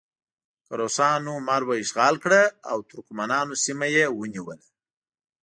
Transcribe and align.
که 0.65 0.71
روسانو 0.79 1.33
مرو 1.47 1.69
اشغال 1.83 2.15
کړه 2.23 2.41
او 2.71 2.77
ترکمنانو 2.89 3.53
سیمه 3.63 3.87
یې 3.95 4.05
ونیوله. 4.19 4.65